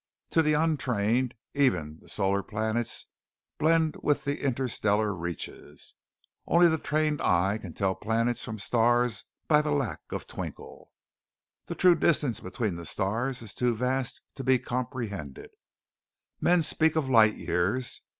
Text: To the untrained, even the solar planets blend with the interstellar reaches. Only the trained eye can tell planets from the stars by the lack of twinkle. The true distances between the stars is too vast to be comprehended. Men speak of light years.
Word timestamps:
To 0.31 0.41
the 0.41 0.53
untrained, 0.53 1.35
even 1.53 1.99
the 2.01 2.09
solar 2.09 2.41
planets 2.41 3.05
blend 3.59 3.95
with 4.01 4.23
the 4.23 4.43
interstellar 4.43 5.13
reaches. 5.13 5.93
Only 6.47 6.67
the 6.69 6.79
trained 6.79 7.21
eye 7.21 7.59
can 7.61 7.73
tell 7.73 7.93
planets 7.93 8.43
from 8.43 8.55
the 8.55 8.61
stars 8.63 9.25
by 9.47 9.61
the 9.61 9.69
lack 9.69 9.99
of 10.09 10.25
twinkle. 10.25 10.91
The 11.67 11.75
true 11.75 11.93
distances 11.93 12.41
between 12.41 12.77
the 12.77 12.85
stars 12.87 13.43
is 13.43 13.53
too 13.53 13.75
vast 13.75 14.21
to 14.37 14.43
be 14.43 14.57
comprehended. 14.57 15.51
Men 16.39 16.63
speak 16.63 16.95
of 16.95 17.07
light 17.07 17.35
years. 17.35 18.01